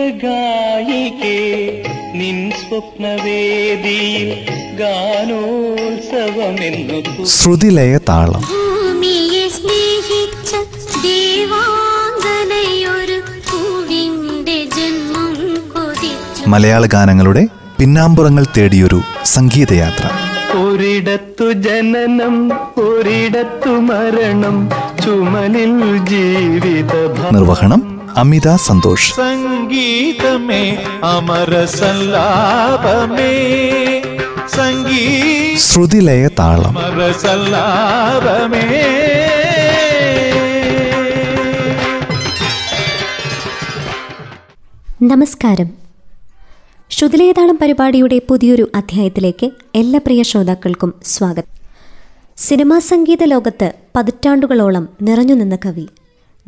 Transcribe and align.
സ്നേഹഗായികേ 0.00 0.12
നിൻ 2.20 2.36
സ്വപ്നവേദിയിൽ 2.60 4.30
ഗാനോത്സവമെന്നു 4.80 5.38
ശ്രുതിലയ 7.34 7.92
താളം 8.08 8.44
ഭൂമിയെ 8.52 9.44
സ്നേഹിച്ച 9.56 10.50
ദേവാംഗനയൊരു 11.04 12.38
പൂവിന്റെ 13.50 14.58
ജന്മം 14.76 15.36
കൊതിച്ചു. 15.74 16.42
മലയാള 16.54 16.82
ഗാനങ്ങളുടെ 16.96 17.44
പിന്നാമ്പുറങ്ങൾ 17.78 18.46
തേടിയൊരു 18.56 19.00
സംഗീതയാത്ര. 19.34 20.04
ഒരിടത്തു 20.62 21.46
ജനനം 21.66 22.36
ഒരിടത്തു 22.88 23.72
മരണം 23.88 24.56
ചുമലിൽ 25.04 25.74
ജീവിത 26.10 26.92
നിർവഹണം 27.36 27.80
അമിത 28.16 28.56
സന്തോഷ്. 28.56 29.14
സംഗീതമേ 29.14 30.84
അമര 31.04 31.64
സല്ലാപമേ. 31.64 33.22
സംഗീത 34.48 35.56
ശ്രുതിലയ 35.56 36.28
താളം. 36.28 36.78
അമര 36.78 37.12
സല്ലാപമേ. 37.12 38.66
നമസ്കാരം. 45.02 45.70
ശ്രുതിലേതാളം 46.90 47.58
പരിപാടിയുടെ 47.62 48.20
പുതിയൊരു 48.28 48.70
അധ്യായത്തിലേക്ക് 48.74 49.50
എല്ലാ 49.74 50.00
പ്രിയ 50.04 50.22
ശ്രോതാക്കൾക്കും 50.22 50.94
സ്വാഗതം. 51.04 51.60
സിനിമാ 52.36 52.78
സംഗീത 52.78 53.24
ലോകത്ത് 53.24 53.72
പതിറ്റാണ്ടുകളോളം 53.96 54.88
നിറഞ്ഞു 55.02 55.34
നിന്ന 55.34 55.56
കവി 55.56 55.88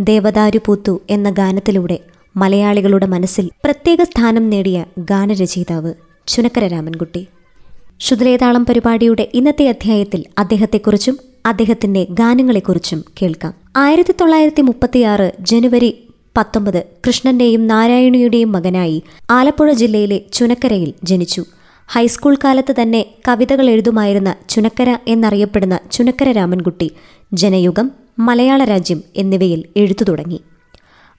ദേവദാരു 0.00 0.60
പൂത്തു 0.66 1.00
എന്ന 1.10 1.30
ഗാനത്തിലൂടെ 1.30 1.98
മലയാളികളുടെ 2.36 3.06
മനസ്സിൽ 3.06 3.50
പ്രത്യേക 3.64 4.02
സ്ഥാനം 4.02 4.50
നേടിയ 4.50 4.84
ഗാനരചയിതാവ് 4.98 5.94
ചുനക്കര 6.26 6.66
രാമൻകുട്ടി. 6.66 7.26
ശുദ്ധലേതാളം 8.00 8.66
പരിപാടിയുടെ 8.66 9.28
ഇന്നത്തെ 9.34 9.68
അധ്യായത്തിൽ 9.68 10.24
അദ്ദേഹത്തെക്കുറിച്ചും 10.38 11.18
അദ്ദേഹത്തിന്റെ 11.46 12.06
ഗാനങ്ങളെക്കുറിച്ചും 12.10 13.04
കേൾക്കാം. 13.22 13.54
ആയിരത്തി 13.76 14.14
തൊള്ളായിരത്തി 14.20 14.62
മുപ്പത്തിയാറ് 14.62 15.32
ജനുവരി 15.40 15.98
പത്തൊമ്പത് 16.36 16.84
കൃഷ്ണന്റെയും 17.06 17.66
നാരായണിയുടെയും 17.66 18.52
മകനായി 18.52 19.02
ആലപ്പുഴ 19.30 19.72
ജില്ലയിലെ 19.72 20.20
ചുനക്കരയിൽ 20.32 20.94
ജനിച്ചു. 21.04 21.44
ഹൈസ്കൂൾ 21.92 22.34
കാലത്ത് 22.44 22.74
തന്നെ 22.80 23.00
കവിതകൾ 23.28 23.70
എഴുതുമായിരുന്ന 23.70 24.34
ചുനക്കര 24.50 24.98
എന്നറിയപ്പെടുന്ന 25.08 25.78
ചുനക്കര 25.92 26.32
രാമൻകുട്ടി 26.32 26.88
ജനയുഗം 27.32 27.86
മലയാള 28.18 28.64
രാജ്യം 28.64 29.00
എന്നിവയിൽ 29.16 29.64
എഴുത്തു 29.76 30.04
തുടങ്ങി. 30.04 30.38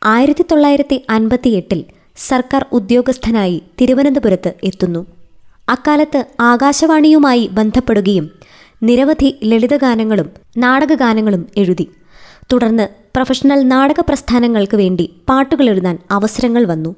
ആയിരത്തി 0.04 0.44
തൊള്ളായിരത്തി 0.52 1.06
അൻപത്തിയെട്ടിൽ 1.10 1.80
സർക്കാർ 2.18 2.66
ഉദ്യോഗസ്ഥനായി 2.72 3.62
തിരുവനന്തപുരത്ത് 3.82 4.54
എത്തുന്നു. 4.64 5.02
അക്കാലത്ത് 5.70 6.22
ആകാശവാണിയുമായി 6.42 7.50
ബന്ധപ്പെടുകയും 7.52 8.26
നിരവധി 8.84 9.40
ലളിതഗാനങ്ങളും 9.44 10.30
നാടകഗാനങ്ങളും 10.58 11.48
എഴുതി. 11.58 11.86
തുടർന്ന് 12.54 12.86
പ്രൊഫഷണൽ 13.16 13.68
നാടക 13.68 14.02
പ്രസ്ഥാനങ്ങൾക്ക് 14.02 14.78
വേണ്ടി 14.78 15.06
പാട്ടുകൾ 15.30 15.70
എഴുതാൻ 15.70 15.98
അവസരങ്ങൾ 16.12 16.66
വന്നു. 16.66 16.92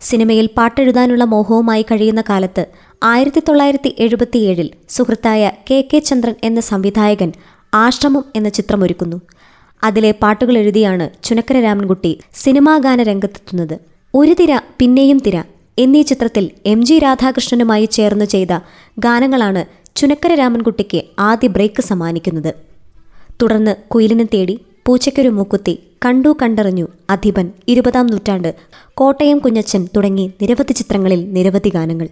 സിനിമയിൽ 0.00 0.46
പാട്ടെഴുതാനുള്ള 0.58 1.24
മോഹവുമായി 1.24 1.82
കഴിയുന്ന 1.82 2.20
കാലത്ത് 2.20 2.66
ആയിരത്തി 3.02 3.40
തൊള്ളായിരത്തി 3.40 3.96
എഴുപത്തിയേഴിൽ 3.98 4.70
സുഹൃത്തായ 4.88 5.52
കെ 5.70 5.88
കെ 5.92 5.98
ചന്ദ്രൻ 5.98 6.34
എന്ന 6.44 6.60
സംവിധായകൻ 6.60 7.32
ആശ്രമം 7.74 8.24
എന്ന 8.36 8.48
ചിത്രമൊരുക്കുന്നു. 8.48 9.20
അതിലെ 9.84 10.10
പാട്ടുകൾ 10.10 10.58
എഴുതിയാണ് 10.58 11.10
ചുനക്കര 11.24 11.60
രാമൻകുട്ടി 11.60 12.20
സിനിമാ 12.34 12.78
ഗാന 12.78 13.02
രംഗത്തെത്തുന്നത്. 13.02 13.76
ഒരു 14.14 14.32
തിര 14.40 14.60
പിന്നെയും 14.78 15.18
തിര 15.26 15.36
എന്നീ 15.78 16.02
ചിത്രത്തിൽ 16.02 16.50
എം 16.66 16.84
ജി 16.84 16.98
രാധാകൃഷ്ണനുമായി 16.98 17.84
ചേർന്ന് 17.84 18.24
ചെയ്ത 18.24 18.52
ഗാനങ്ങളാണ് 18.98 19.64
ചുനക്കര 19.96 20.34
രാമൻകുട്ടിക്ക് 20.34 21.02
ആദ്യ 21.18 21.48
ബ്രേക്ക് 21.48 21.82
സമ്മാനിക്കുന്നത്. 21.82 22.54
തുടർന്ന് 23.42 23.74
കുയിലിനെ 23.88 24.24
തേടി 24.34 24.60
പൂച്ചയ്ക്കൊരു 24.86 25.28
മൂക്കുത്തി 25.28 25.74
കണ്ടു 26.04 26.36
കണ്ടറിഞ്ഞു 26.42 26.88
അധിപൻ 27.10 27.46
ഇരുപതാം 27.68 28.06
നൂറ്റാണ്ട് 28.06 28.54
കോട്ടയം 28.94 29.38
കുഞ്ഞച്ചൻ 29.38 29.88
തുടങ്ങി 29.96 30.30
നിരവധി 30.42 30.72
ചിത്രങ്ങളിൽ 30.72 31.32
നിരവധി 31.32 31.70
ഗാനങ്ങൾ. 31.74 32.08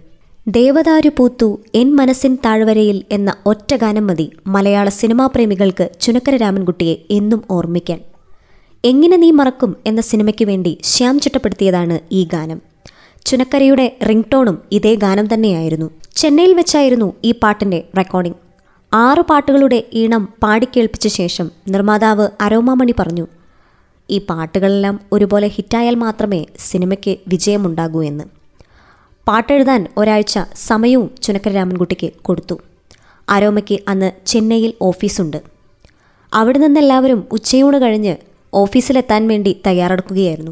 ദേവദാരു 0.47 1.09
പൂത്തു 1.17 1.47
എൻ 1.75 1.95
മനസ്സിൻ 1.95 2.37
താഴ്വരയിൽ 2.45 3.03
എന്ന 3.11 3.35
ഒറ്റ 3.45 3.75
ഗാനം 3.75 4.07
മതി 4.07 4.31
മലയാള 4.47 4.89
സിനിമാ 4.89 5.25
പ്രേമികൾക്ക് 5.27 5.89
ചുനക്കര 6.01 6.35
രാമൻകുട്ടിയെ 6.35 6.95
എന്നും 7.11 7.41
ഓർമ്മിക്കാൻ. 7.51 7.99
എങ്ങനെ 8.83 9.17
നീ 9.17 9.31
മറക്കും 9.31 9.75
എന്ന 9.85 10.01
സിനിമയ്ക്ക് 10.01 10.45
വേണ്ടി 10.45 10.77
ശ്യാം 10.83 11.19
ചിട്ടപ്പെടുത്തിയതാണ് 11.19 11.99
ഈ 12.11 12.27
ഗാനം. 12.33 12.61
ചുനക്കരയുടെ 13.25 13.87
റിംഗ് 14.09 14.29
ടോണും 14.33 14.59
ഇതേ 14.71 14.93
ഗാനം 14.95 15.33
തന്നെയായിരുന്നു. 15.33 15.89
ചെന്നൈയിൽ 16.15 16.53
വെച്ചായിരുന്നു 16.53 17.13
ഈ 17.23 17.31
പാട്ടിന്റെ 17.43 17.83
റെക്കോർഡിംഗ്. 17.97 18.39
ആറു 18.93 19.21
പാട്ടുകളുടെ 19.29 19.83
ഈണം 19.93 20.23
പാടിക്കേൾപ്പിച്ച 20.43 21.07
ശേഷം 21.19 21.51
നിർമ്മാതാവ് 21.69 22.27
അരോമാമണി 22.41 22.95
പറഞ്ഞു 22.99 23.25
ഈ 24.09 24.17
പാട്ടുകളെല്ലാം 24.17 24.99
ഒരുപോലെ 25.11 25.47
ഹിറ്റായാൽ 25.47 25.95
മാത്രമേ 25.95 26.45
സിനിമയ്ക്ക് 26.59 27.17
വിജയമുണ്ടാകൂ 27.27 28.03
എന്ന്. 28.03 28.23
പാട്ടെഴുതാൻ 29.27 29.87
ഒരാഴ്ച 29.97 30.39
സമയവും 30.55 31.11
ചുനക്കര 31.21 31.51
രാമൻകുട്ടിക്ക് 31.51 32.11
കൊടുത്തു. 32.21 32.59
അരോമയ്ക്ക് 33.29 33.79
അന്ന് 33.87 34.11
ചെന്നൈയിൽ 34.25 34.73
ഓഫീസുണ്ട്. 34.81 35.41
അവിടെ 36.33 36.59
നിന്നെല്ലാവരും 36.59 37.27
ഉച്ചയൂണ് 37.31 37.81
കഴിഞ്ഞ് 37.81 38.15
ഓഫീസിലെത്താൻ 38.53 39.27
വേണ്ടി 39.27 39.61
തയ്യാറെടുക്കുകയായിരുന്നു. 39.67 40.51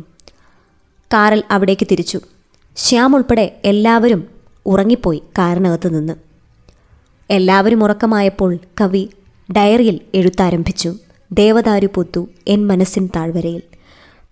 കാറിൽ 1.14 1.44
അവിടേക്ക് 1.52 1.88
തിരിച്ചു. 1.92 2.20
ശ്യാം 2.76 3.16
ഉൾപ്പെടെ 3.16 3.60
എല്ലാവരും 3.66 4.28
ഉറങ്ങിപ്പോയി 4.66 5.24
കാറിനകത്ത് 5.38 6.00
നിന്ന്. 6.00 6.14
എല്ലാവരും 7.30 7.84
ഉറക്കമായപ്പോൾ 7.84 8.58
കവി 8.82 9.10
ഡയറിയിൽ 9.58 10.00
എഴുത്താരംഭിച്ചു. 10.14 10.96
ദേവദാരു 11.32 11.88
പൊത്തു 11.96 12.28
എൻ 12.48 12.68
മനസ്സിൻ 12.68 13.10
താഴ്വരയിൽ. 13.16 13.62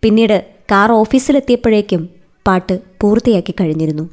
പിന്നീട് 0.02 0.46
കാർ 0.72 0.92
ഓഫീസിലെത്തിയപ്പോഴേക്കും 0.92 2.10
പാട്ട് 2.48 2.80
പൂർത്തിയാക്കി 3.02 3.54
കഴിഞ്ഞിരുന്നു. 3.62 4.10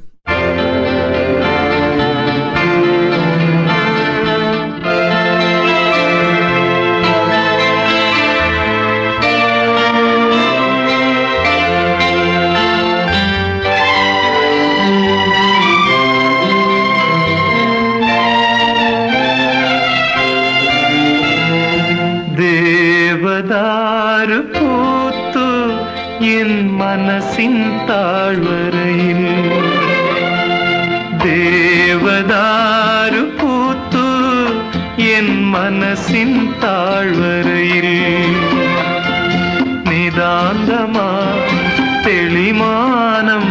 തെളിമാനം 42.05 43.43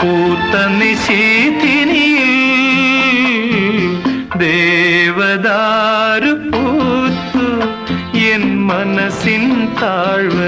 പൂത്ത 0.00 0.54
നിശീതിനിയിൽ 0.72 2.32
ദേവദാരു 4.42 6.32
പൂത്തു 6.46 7.46
എൻ 8.28 8.44
മനസ്സിൻ 8.68 9.44
താഴ്വരയിൽ 9.80 10.39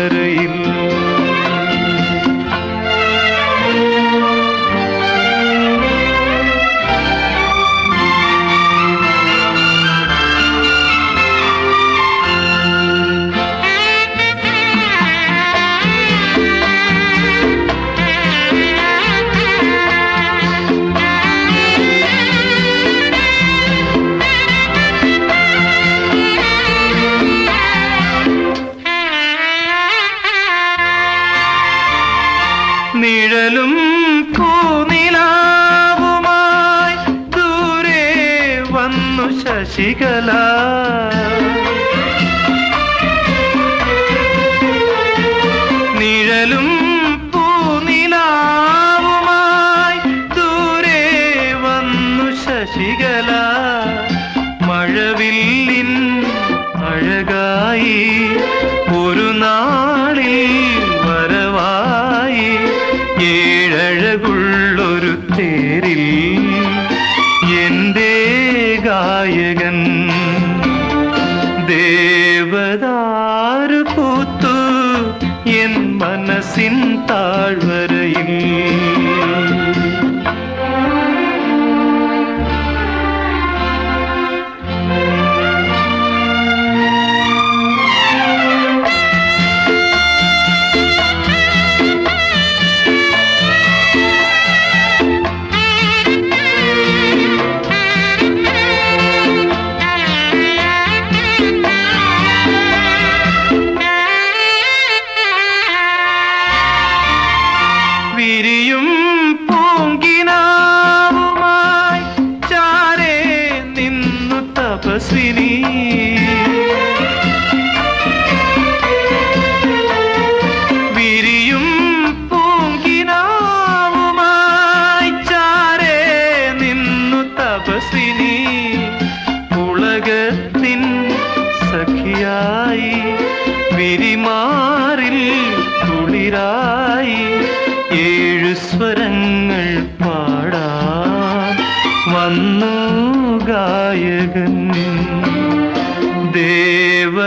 ಸಿಗ 52.82 53.02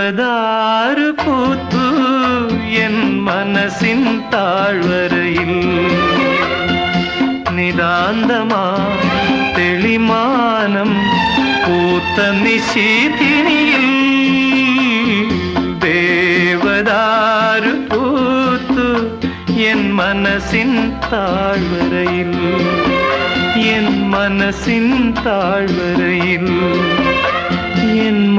ദേവദാരു 0.07 1.05
പൂത്തു 1.19 1.83
എൻ 2.81 2.95
മനസ്സിൻ 3.27 4.01
താഴ്വരയിൽ 4.33 5.53
നിതാന്തമാ 7.55 8.65
തെളിമാനം 9.55 10.91
പൂത്ത 11.63 12.27
നിശീതിനിയിൽ 12.41 13.87
ദേവദാരു 15.85 17.73
പൂത്തു 17.89 18.87
എൻ 19.71 19.81
മനസ്സിൻ 19.93 20.71
താഴ്വരയിൽ 21.07 22.33
എൻ 23.73 23.87
മനസ്സിൻ 24.13 24.85
താഴ്വരയിൽ 25.25 26.47
എൻ 27.85 28.33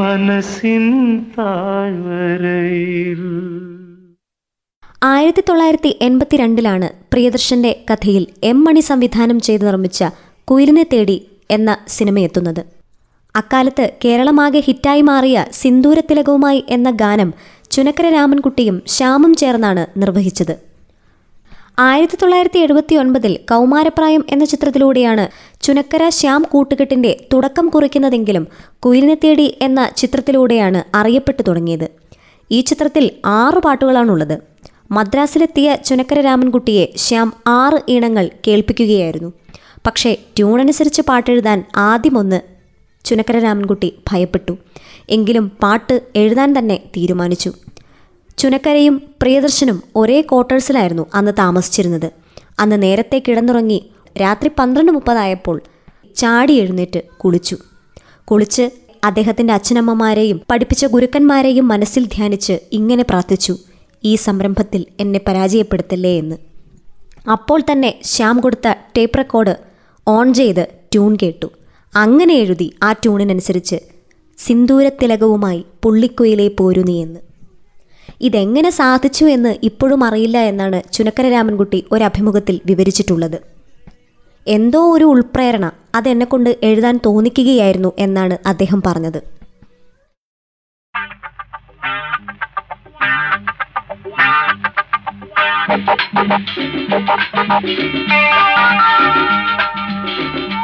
ആയിരത്തി 5.02 5.42
തൊള്ളായിരത്തി 5.48 5.98
എൺപത്തിരണ്ടിലാണ് 6.02 6.88
പ്രിയദർശന്റെ 7.12 7.84
കഥയിൽ 7.90 8.26
എം 8.44 8.64
മണി 8.64 8.80
സംവിധാനം 8.80 9.40
ചെയ്ത് 9.40 9.66
നിർമ്മിച്ച 9.66 10.04
കുയിലിനെ 10.44 10.86
തേടി 10.92 11.26
എന്ന 11.50 11.78
സിനിമയെത്തുന്നത്. 11.88 12.66
അക്കാലത്ത് 13.36 13.90
കേരളമാകെ 14.04 14.60
ഹിറ്റായി 14.60 15.00
മാറിയ 15.00 15.44
സിന്ദൂരത്തിലകവുമായി 15.52 16.64
എന്ന 16.68 16.90
ഗാനം 16.90 17.34
ചുനക്കര 17.70 18.08
രാമൻകുട്ടിയും 18.08 18.82
ശ്യാമും 18.86 19.34
ചേർന്നാണ് 19.34 19.86
നിർവഹിച്ചത്. 19.96 20.75
ആയിരത്തി 21.78 22.16
തൊള്ളായിരത്തി 22.16 22.58
എഴുപത്തി 22.58 22.94
ഒൻപതിൽ 22.94 23.36
കൗമാരപ്രായം 23.36 24.24
എന്ന 24.30 24.44
ചിത്രത്തിലൂടെയാണ് 24.44 25.28
ചുനക്കര 25.62 26.08
ശ്യാം 26.08 26.46
കൂട്ടുകെട്ടിന്റെ 26.50 27.26
തുടക്കം 27.32 27.68
കുറിക്കുന്നതെങ്കിലും 27.68 28.46
കുയിലിനെ 28.78 29.16
തേടി 29.24 29.58
എന്ന 29.62 29.90
ചിത്രത്തിലൂടെയാണ് 29.96 30.96
അറിയപ്പെട്ടു 30.96 31.42
തുടങ്ങിയത്. 31.42 31.88
ഈ 32.50 32.60
ചിത്രത്തിൽ 32.60 33.10
ആറു 33.24 33.60
പാട്ടുകളാണുള്ളത്. 33.64 34.38
മദ്രാസിലെത്തിയ 34.90 35.76
ചുനക്കര 35.84 36.20
രാമൻകുട്ടിയെ 36.20 36.86
ശ്യാം 36.96 37.32
ആറ് 37.46 37.82
ഈണങ്ങൾ 37.88 38.30
കേൾപ്പിക്കുകയായിരുന്നു. 38.46 39.32
പക്ഷേ 39.86 40.16
ട്യൂണനുസരിച്ച് 40.36 41.02
പാട്ടെഴുതാൻ 41.02 41.64
ആദ്യമൊന്ന് 41.76 42.40
ചുനക്കര 43.04 43.38
രാമൻകുട്ടി 43.38 43.94
ഭയപ്പെട്ടു. 44.10 44.56
എങ്കിലും 45.10 45.52
പാട്ട് 45.62 46.00
എഴുതാൻ 46.16 46.58
തന്നെ 46.58 46.76
തീരുമാനിച്ചു. 46.96 47.52
ചുനക്കരയും 48.38 49.02
പ്രിയദർശനും 49.22 49.82
ഒരേ 49.96 50.20
ക്വാർട്ടേഴ്സിലായിരുന്നു 50.20 51.06
അന്ന് 51.14 51.32
താമസിച്ചിരുന്നത്. 51.38 52.10
അന്ന് 52.58 52.82
നേരത്തെ 52.82 53.22
കിടന്നുറങ്ങി 53.28 53.90
രാത്രി 54.20 54.50
പന്ത്രണ്ട് 54.58 54.92
മുപ്പതായപ്പോൾ 54.92 55.60
ചാടി 56.16 56.52
എഴുന്നേറ്റ് 56.52 57.00
കുളിച്ചു. 57.24 57.56
കുളിച്ച് 58.24 58.70
അദ്ദേഹത്തിന്റെ 59.04 59.52
അച്ഛനമ്മമാരെയും 59.52 60.40
പഠിപ്പിച്ച 60.50 60.86
ഗുരുക്കന്മാരെയും 60.86 61.68
മനസ്സിൽ 61.68 62.04
ധ്യാനിച്ച് 62.06 62.58
ഇങ്ങനെ 62.72 63.04
പ്രാർത്ഥിച്ചു 63.10 63.56
ഈ 64.04 64.14
സംരംഭത്തിൽ 64.14 64.86
എന്നെ 65.00 65.20
പരാജയപ്പെടുത്തല്ലേ 65.26 66.18
എന്ന് 66.18 66.36
അപ്പോൾ 67.30 67.60
തന്നെ 67.60 68.00
ശ്യാം 68.04 68.40
കൊടുത്ത 68.40 68.68
ടേപ്പ് 68.96 69.18
റെക്കോർഡ് 69.18 69.56
ഓൺ 70.08 70.34
ചെയ്ത് 70.34 70.66
ട്യൂൺ 70.92 71.16
കേട്ടു. 71.22 71.48
അങ്ങനെ 71.96 72.34
എഴുതി 72.34 72.74
ആ 72.82 72.92
ട്യൂണിനനുസരിച്ച് 72.92 73.76
സിന്ദൂരത്തിലകവുമായി 74.38 75.64
പുള്ളിക്കുയിലെ 75.82 76.48
പോരുനി 76.48 76.92
എന്ന്. 76.92 77.25
ഇതെങ്ങനെ 78.20 78.70
സാധിച്ചു 78.70 79.24
എന്ന് 79.24 79.56
ഇപ്പോഴും 79.62 80.04
അറിയില്ല 80.04 80.38
എന്നാണ് 80.38 80.82
ചുനക്കര 80.92 81.28
രാമൻകുട്ടി 81.28 81.84
ഒരു 81.92 82.04
അഭിമുഖത്തിൽ 82.04 82.60
വിവരിച്ചിട്ടുള്ളത്. 82.66 83.38
എന്തോ 84.48 84.92
ഒരു 84.96 85.04
ഉൾപ്രേരണ 85.04 85.70
അതെന്നെക്കൊണ്ട് 85.94 86.56
എഴുതാൻ 86.62 87.00
തോന്നിക്കുകയായിരുന്നു 87.06 87.92
എന്നാണ് 87.98 88.38
അദ്ദേഹം 88.46 88.82
പറഞ്ഞത്. 88.86 89.36
സിന്ദൂര 100.16 100.55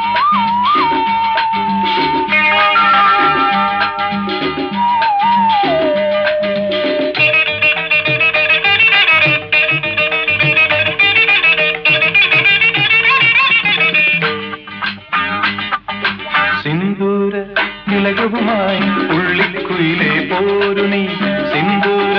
തിലകവുമായി 18.04 18.86
ഉള്ളിക്കുയിലെ 19.14 20.14
പോരുണി 20.30 21.02
സിന്ദൂര 21.50 22.16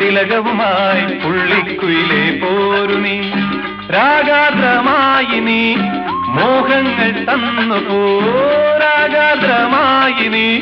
തിലകവുമായി 0.00 1.02
ഉള്ളിക്കുയിലെ 1.24 2.22
പോരുണി 2.40 3.16
രാഗാദ്രമായി 3.92 5.40
നീ 5.40 5.60
മോഹങ്ങൾ 6.36 7.10
തന്നു 7.28 7.88
പോരാഗാതമായി 7.88 10.28
നീ. 10.28 10.60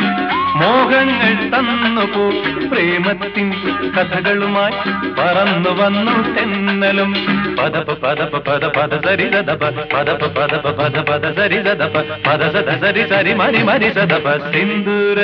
മോഹങ്ങൾ 0.61 1.35
തന്നു 1.55 2.05
പോ 2.15 2.25
പ്രേമത്തിൻ 2.71 3.49
കഥകളുമായി 3.97 4.77
പറന്നു 5.19 5.71
വന്നു 5.71 6.37
തെന്നലും. 6.37 7.15
പദപ 7.59 7.93
പദപ 7.93 8.49
പദ 8.49 8.65
പദ 8.65 9.05
സരി 9.05 9.33
സദപ 9.33 9.63
പദപ 9.95 10.39
പദപ 10.39 10.81
പദ 10.81 11.11
പദ 11.11 11.39
സരി 11.39 11.65
സദപ 11.65 11.95
പദ 12.27 12.53
സദ 12.53 12.81
സരി 12.81 13.09
സരി 13.09 13.35
മരി 13.35 13.63
മരി 13.63 13.95
സദപ 13.95 14.53
സിന്ദൂര 14.53 15.19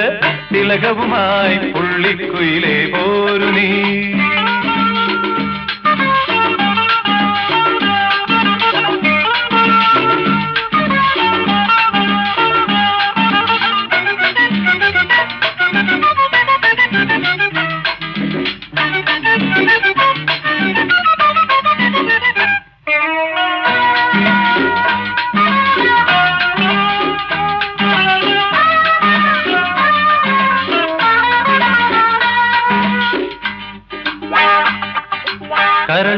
തിലകവുമായി 0.53 1.73
പുള്ളിക്കുയിലെ 1.73 2.95
പോരു 2.95 3.45
നീ. 3.45 4.22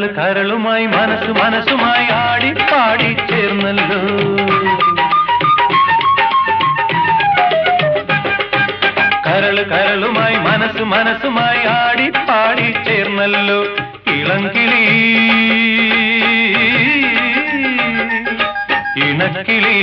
കരൾ 0.04 0.12
കരളുമായി 0.16 0.86
മനസ്സ് 0.86 1.30
മനസ്സുമായി 1.30 2.06
ആടി 2.12 2.52
പാടി 2.52 3.16
ചേർന്നല്ലോ. 3.30 4.00
കരൾ 9.26 9.56
കരളുമായി 9.62 10.36
മനസ്സ് 10.36 10.82
മനസ്സുമായി 10.82 11.62
ആടി 11.66 12.10
പാടി 12.10 12.68
ചേർന്നല്ലോ. 12.88 13.60
ഇളങ്കിളി 14.12 14.84
ഇണക്കിളി. 19.06 19.78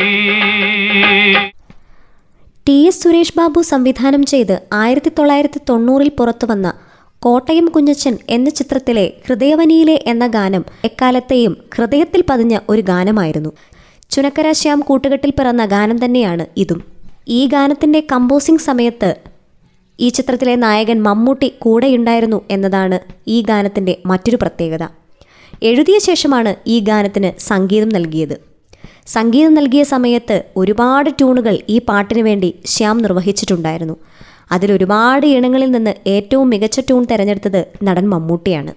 ടി 2.68 2.88
എസ് 2.88 3.04
സുരേഷ് 3.04 3.38
ബാബു 3.38 3.62
സംവിധാനം 3.62 4.26
ചെയ്ത് 4.26 4.62
ആയിരത്തി 4.74 5.12
തൊള്ളായിരത്തി 5.20 5.62
തൊണ്ണൂറിൽ 5.70 6.12
പുറത്തുവന്ന 6.20 6.74
കോട്ടയം 7.22 7.66
കുഞ്ഞച്ചൻ 7.66 8.18
എന്ന 8.30 8.50
ചിത്രത്തിലെ 8.50 9.14
ഹൃദയവനിയിലെ 9.28 10.04
എന്ന 10.08 10.28
ഗാനം 10.28 10.66
എക്കാലത്തെയും 10.84 11.58
ഹൃദയത്തിൽ 11.76 12.24
പതിഞ്ഞ 12.30 12.60
ഒരു 12.70 12.82
ഗാനമായിരുന്നു. 12.82 13.52
ചുനക്കര 14.10 14.52
ശ്യാം 14.52 14.80
കൂട്ടുകെട്ടിൽ 14.80 15.30
പിറന്ന 15.30 15.66
ഗാനം 15.66 16.06
തന്നെയാണ് 16.06 16.46
ഇതും. 16.58 16.84
ഈ 17.28 17.46
ഗാനത്തിന്റെ 17.46 18.04
കമ്പോസിംഗ് 18.12 18.60
സമയത്ത് 18.60 19.16
ഈ 20.00 20.10
ചിത്രത്തിലെ 20.10 20.56
നായകൻ 20.56 21.04
മമ്മൂട്ടി 21.04 21.54
കൂടെയുണ്ടായിരുന്നു 21.60 22.42
എന്നതാണ് 22.52 23.00
ഈ 23.28 23.42
ഗാനത്തിന്റെ 23.42 23.98
മറ്റൊരു 24.06 24.36
പ്രത്യേകത. 24.36 24.84
എഴുതിയ 25.64 26.00
ശേഷമാണ് 26.00 26.56
ഈ 26.68 26.80
ഗാനത്തിന് 26.80 27.40
സംഗീതം 27.40 27.90
നൽകിയത്. 27.90 28.36
സംഗീതം 29.08 29.54
നൽകിയ 29.54 29.84
സമയത്ത് 29.84 30.44
ഒരുപാട് 30.58 31.10
ട്യൂണുകൾ 31.10 31.60
ഈ 31.70 31.80
പാട്ടിന് 31.80 32.22
വേണ്ടി 32.22 32.54
ശ്യാം 32.66 32.98
നിർവഹിച്ചിട്ടുണ്ടായിരുന്നു. 32.98 33.96
അതിലൊരുപാട് 34.52 35.26
ഇണങ്ങളിൽ 35.36 35.72
നിന്ന് 35.72 35.94
ഏറ്റവും 36.08 36.50
മികച്ച 36.50 36.80
ട്യൂൺ 36.80 37.04
തെരഞ്ഞെടുത്തത് 37.12 37.62
നടൻ 37.88 38.06
മമ്മൂട്ടിയാണ്. 38.10 38.74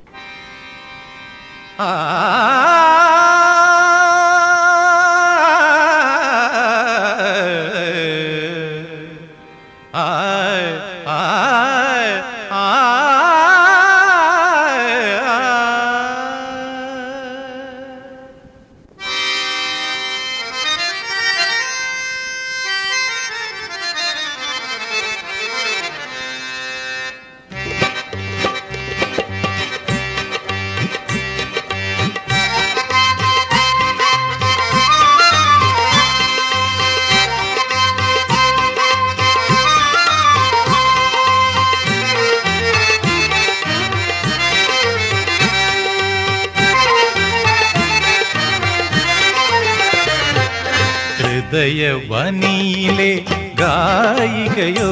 ഹൃദയവനിയിലെ 51.95 53.11
ഗായികയോ 53.55 54.89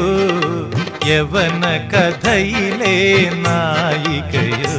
യവന 1.06 1.64
കഥയിലെ 1.92 2.94
നായികയോ 3.44 4.74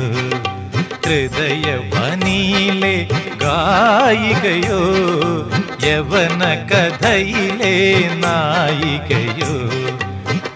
ഹൃദയവനിയിലെ 1.06 2.96
ഗായികയോ 3.44 4.82
യവന 5.88 6.42
കഥയിലെ 6.72 7.76
നായികയോ. 8.24 9.52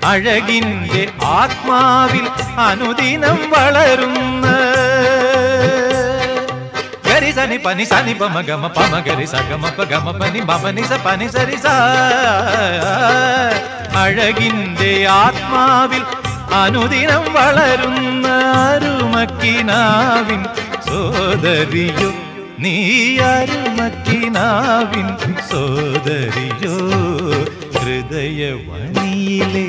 അഴകിന്റെ 0.06 1.04
ആത്മാവിൽ 1.38 2.26
അനുദിനം 2.68 3.40
വളരുന്ന 3.50 4.46
గరి 7.26 7.31
సని 7.33 7.59
పని 7.59 7.85
సని 7.85 8.14
పమ 8.14 8.37
గమ 8.49 8.64
పమ 8.76 8.95
గరి 9.07 9.26
స 9.26 9.43
గమ 9.50 9.64
ప 9.79 9.87
గమ 9.93 10.07
పని 10.21 10.41
మమ 10.50 10.64
ని 10.76 10.85
స 10.85 10.99
పని 11.07 11.29
సరి 11.35 11.59
స 11.59 11.67
അഴകിൻ്റെ 14.02 14.93
ആത്മാവിൽ 15.17 16.05
അനുദിനം 16.55 17.25
വളരുന്ന 17.37 18.26
അരുമക്കിനാവിൻ 18.64 20.43
സോദരിയോ 20.88 22.11
നീ 22.59 22.75
അരുമക്കിനാവിൻ 23.31 25.09
സോദരിയോ 25.50 26.76
ഹൃദയവണിയിലെ 27.76 29.67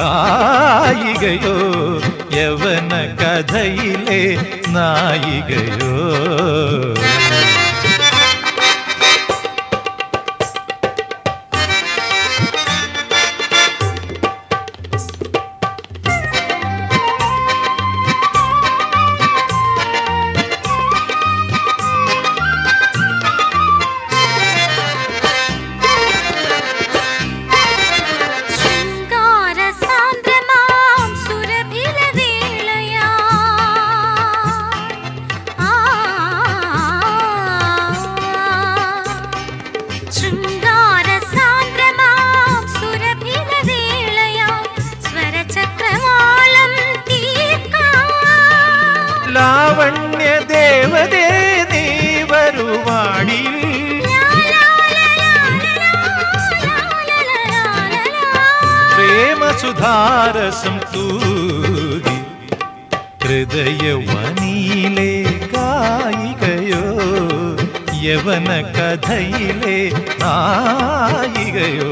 ഗായികയോ 0.00 1.56
യവന 2.36 2.92
കഥയിലെ 3.20 4.22
നായികയോ. 4.74 5.94
പ്രേമസുധാരസം 59.70 60.76
തൂകി 60.92 62.16
ഹൃദയവനിയിലെ 63.22 65.12
കായികയോ 65.52 66.84
യവന 68.06 68.48
കഥയിലെ 68.76 69.78
നായികയോ. 70.22 71.90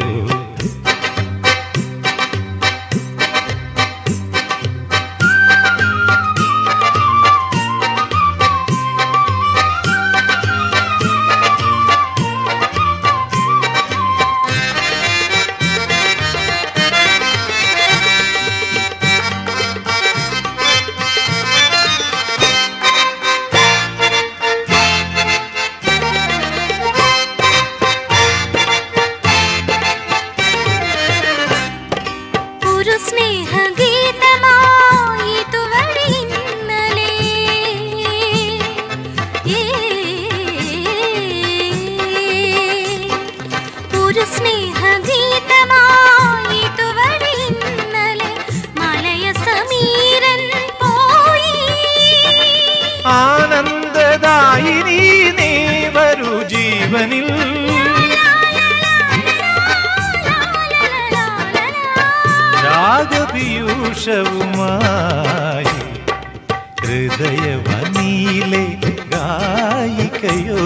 ഹൃദയവനിയിലെ 66.89 68.77
ഗായികയോ 69.13 70.57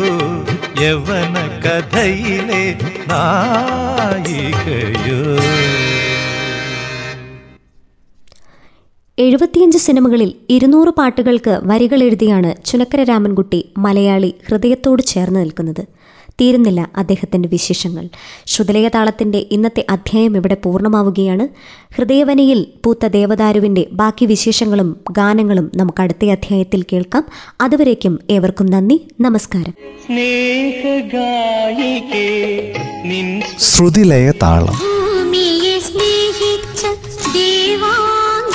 യവന 0.82 1.60
കഥയിലെ 1.64 2.76
നായികയോ. 3.10 5.20
എഴുപത്തിയഞ്ച് 9.18 9.78
സിനിമകളിൽ 9.78 10.34
ഇരുന്നൂറ് 10.50 10.88
പാട്ടുകൾക്ക് 10.88 11.60
വരികൾ 11.64 12.02
എഴുതിയാണ് 12.02 12.64
ചുനക്കര 12.64 13.02
രാമൻകുട്ടി 13.02 13.72
മലയാളി 13.78 14.34
ഹൃദയത്തോട് 14.48 15.02
ചേർന്ന് 15.02 15.40
നിൽക്കുന്നത്. 15.40 16.01
തീരുന്നില്ല 16.40 16.90
അദ്ദേഹത്തിന്റെ 16.96 17.48
വിശേഷങ്ങൾ. 17.48 18.08
ശ്രുതലയ 18.46 18.88
താളത്തിന്റെ 18.88 19.46
ഇന്നത്തെ 19.50 19.86
അധ്യായം 19.90 20.36
ഇവിടെ 20.36 20.54
പൂർണമാവുകയാണ്. 20.54 21.48
ഹൃദയവനിയിൽ 21.96 22.66
പൂത്ത 22.84 23.06
ദേവദാരുവിന്റെ 23.06 23.86
ബാക്കി 23.92 24.26
വിശേഷങ്ങളും 24.26 24.96
ഗാനങ്ങളും 25.10 25.70
നമുക്ക് 25.76 26.02
അടുത്ത 26.02 26.24
അധ്യായത്തിൽ 26.24 26.84
കേൾക്കാം. 26.92 27.24
അതുവരേക്കും 27.60 28.18
ഏവർക്കും 28.30 28.66
നന്ദി 28.70 29.08
നമസ്കാരം. 29.20 29.74
ശ്രുതിലയ 33.58 34.30
താളം 34.30 34.92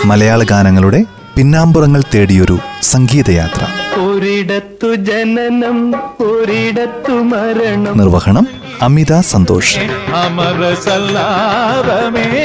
മലയാള 0.05 0.43
ഗാനങ്ങളുടെ 0.43 1.05
പിന്നാമ്പുറങ്ങൾ 1.35 2.03
തേടിയൊരു 2.15 2.57
സംഗീതയാത്ര. 2.81 3.76
ഒരിടത്തു 3.97 4.95
ജനനം 4.95 5.95
ഒരിടത്തു 6.21 7.11
മരണം. 7.11 7.97
നിർവഹണം 7.97 8.47
അമിത 8.81 9.19
സന്തോഷ്. 9.19 9.77
അമര 10.15 10.73
സല്ലാപമേ 10.73 12.43